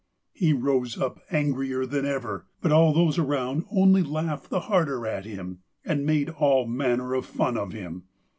[0.33, 5.25] He rose up angrier than ever, but all those around only laughed the harder at
[5.25, 8.05] him, and made all manner of fun of him.